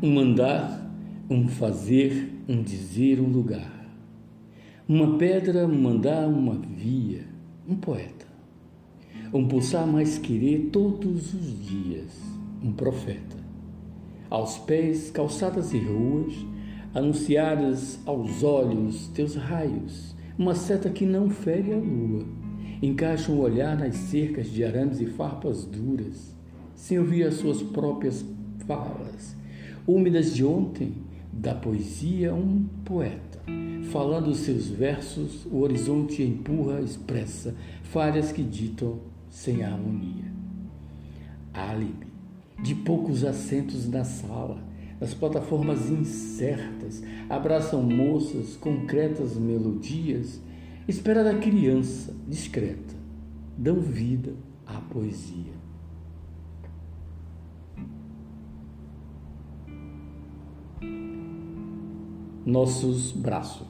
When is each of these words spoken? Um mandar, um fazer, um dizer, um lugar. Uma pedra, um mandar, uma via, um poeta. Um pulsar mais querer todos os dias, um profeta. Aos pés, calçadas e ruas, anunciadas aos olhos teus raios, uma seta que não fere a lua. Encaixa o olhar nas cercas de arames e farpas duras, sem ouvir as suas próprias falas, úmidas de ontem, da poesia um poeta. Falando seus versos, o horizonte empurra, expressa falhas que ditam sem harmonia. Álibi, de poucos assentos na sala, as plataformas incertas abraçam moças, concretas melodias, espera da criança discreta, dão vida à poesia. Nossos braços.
Um 0.00 0.14
mandar, 0.14 0.88
um 1.28 1.48
fazer, 1.48 2.32
um 2.48 2.62
dizer, 2.62 3.18
um 3.18 3.26
lugar. 3.26 3.90
Uma 4.88 5.18
pedra, 5.18 5.66
um 5.66 5.82
mandar, 5.82 6.28
uma 6.28 6.54
via, 6.54 7.24
um 7.68 7.74
poeta. 7.74 8.26
Um 9.34 9.48
pulsar 9.48 9.88
mais 9.88 10.16
querer 10.16 10.68
todos 10.70 11.34
os 11.34 11.66
dias, 11.66 12.12
um 12.62 12.70
profeta. 12.70 13.36
Aos 14.30 14.56
pés, 14.58 15.10
calçadas 15.10 15.72
e 15.72 15.78
ruas, 15.78 16.32
anunciadas 16.94 17.98
aos 18.06 18.44
olhos 18.44 19.08
teus 19.08 19.34
raios, 19.34 20.14
uma 20.38 20.54
seta 20.54 20.88
que 20.90 21.04
não 21.04 21.28
fere 21.28 21.72
a 21.72 21.76
lua. 21.76 22.24
Encaixa 22.80 23.32
o 23.32 23.40
olhar 23.40 23.76
nas 23.76 23.96
cercas 23.96 24.48
de 24.48 24.62
arames 24.62 25.00
e 25.00 25.06
farpas 25.06 25.64
duras, 25.64 26.36
sem 26.76 27.00
ouvir 27.00 27.24
as 27.24 27.34
suas 27.34 27.60
próprias 27.60 28.24
falas, 28.64 29.36
úmidas 29.88 30.34
de 30.34 30.44
ontem, 30.44 30.92
da 31.32 31.54
poesia 31.54 32.34
um 32.34 32.66
poeta. 32.84 33.40
Falando 33.90 34.34
seus 34.34 34.68
versos, 34.68 35.46
o 35.46 35.60
horizonte 35.60 36.22
empurra, 36.22 36.82
expressa 36.82 37.54
falhas 37.84 38.30
que 38.30 38.42
ditam 38.42 38.98
sem 39.30 39.64
harmonia. 39.64 40.30
Álibi, 41.54 42.06
de 42.62 42.74
poucos 42.74 43.24
assentos 43.24 43.88
na 43.88 44.04
sala, 44.04 44.62
as 45.00 45.14
plataformas 45.14 45.88
incertas 45.88 47.02
abraçam 47.30 47.82
moças, 47.82 48.56
concretas 48.56 49.38
melodias, 49.38 50.38
espera 50.86 51.24
da 51.24 51.38
criança 51.38 52.14
discreta, 52.26 52.94
dão 53.56 53.80
vida 53.80 54.34
à 54.66 54.74
poesia. 54.74 55.67
Nossos 62.48 63.12
braços. 63.12 63.66